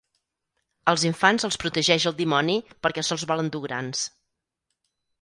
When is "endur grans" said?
3.47-4.07